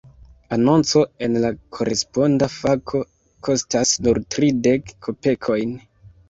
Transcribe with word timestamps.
Anonco 0.55 1.01
en 1.27 1.35
la 1.43 1.51
"Koresponda 1.77 2.47
Fako" 2.53 3.03
kostas 3.49 3.93
nur 4.07 4.21
tridek 4.37 4.91
kopekojn. 5.09 5.77